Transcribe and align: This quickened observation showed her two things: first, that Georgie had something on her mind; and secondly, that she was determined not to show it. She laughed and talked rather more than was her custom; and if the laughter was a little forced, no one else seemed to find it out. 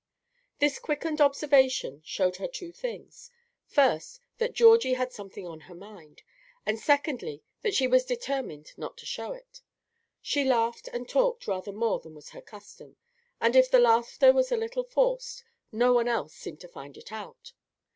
This 0.57 0.79
quickened 0.79 1.21
observation 1.21 2.01
showed 2.03 2.37
her 2.37 2.47
two 2.47 2.71
things: 2.71 3.29
first, 3.67 4.19
that 4.39 4.55
Georgie 4.55 4.95
had 4.95 5.13
something 5.13 5.45
on 5.45 5.59
her 5.69 5.75
mind; 5.75 6.23
and 6.65 6.79
secondly, 6.79 7.43
that 7.61 7.75
she 7.75 7.85
was 7.85 8.03
determined 8.03 8.73
not 8.77 8.97
to 8.97 9.05
show 9.05 9.31
it. 9.31 9.61
She 10.19 10.43
laughed 10.43 10.87
and 10.87 11.07
talked 11.07 11.45
rather 11.45 11.71
more 11.71 11.99
than 11.99 12.15
was 12.15 12.29
her 12.29 12.41
custom; 12.41 12.97
and 13.39 13.55
if 13.55 13.69
the 13.69 13.77
laughter 13.77 14.33
was 14.33 14.51
a 14.51 14.57
little 14.57 14.83
forced, 14.85 15.43
no 15.71 15.93
one 15.93 16.07
else 16.07 16.33
seemed 16.33 16.61
to 16.61 16.67
find 16.67 16.97
it 16.97 17.11
out. 17.11 17.53